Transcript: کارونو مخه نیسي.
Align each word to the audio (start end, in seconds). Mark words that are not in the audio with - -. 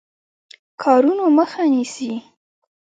کارونو 0.81 1.25
مخه 1.37 1.63
نیسي. 1.73 2.11